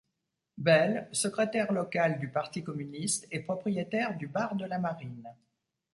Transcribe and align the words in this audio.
Belle, 0.57 1.07
secrétaire 1.11 1.71
local 1.71 2.17
du 2.17 2.27
pari 2.27 2.63
communiste 2.63 3.27
et 3.29 3.39
propriétaire 3.39 4.17
du 4.17 4.25
Bar 4.25 4.55
de 4.55 4.65
la 4.65 4.79
Marine. 4.79 5.29